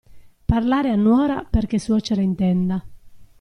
Parlare 0.45 0.89
a 0.89 0.95
nuora, 0.95 1.43
perché 1.43 1.77
suocera 1.77 2.21
intenda. 2.21 2.83